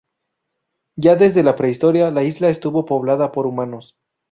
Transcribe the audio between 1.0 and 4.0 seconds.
desde la prehistoria la isla estuvo poblada por humanos.